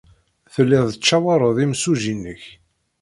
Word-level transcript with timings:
Telliḍ 0.53 0.85
tettcawaṛeḍ 0.87 1.57
imsujji-nnek. 1.65 2.43